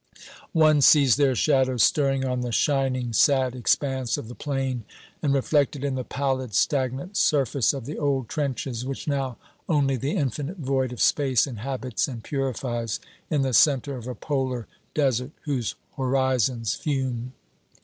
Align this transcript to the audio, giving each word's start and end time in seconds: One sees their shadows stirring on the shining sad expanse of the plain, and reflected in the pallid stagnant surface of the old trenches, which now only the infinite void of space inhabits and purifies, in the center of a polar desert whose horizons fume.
One 0.55 0.81
sees 0.81 1.15
their 1.15 1.35
shadows 1.35 1.83
stirring 1.83 2.25
on 2.25 2.41
the 2.41 2.51
shining 2.51 3.13
sad 3.13 3.53
expanse 3.53 4.17
of 4.17 4.29
the 4.29 4.33
plain, 4.33 4.83
and 5.21 5.31
reflected 5.31 5.83
in 5.83 5.93
the 5.93 6.03
pallid 6.03 6.55
stagnant 6.55 7.15
surface 7.17 7.71
of 7.71 7.85
the 7.85 7.99
old 7.99 8.27
trenches, 8.27 8.83
which 8.83 9.07
now 9.07 9.37
only 9.69 9.97
the 9.97 10.15
infinite 10.15 10.57
void 10.57 10.91
of 10.91 11.01
space 11.03 11.45
inhabits 11.45 12.07
and 12.07 12.23
purifies, 12.23 12.99
in 13.29 13.43
the 13.43 13.53
center 13.53 13.95
of 13.95 14.07
a 14.07 14.15
polar 14.15 14.65
desert 14.95 15.33
whose 15.43 15.75
horizons 15.97 16.73
fume. 16.73 17.33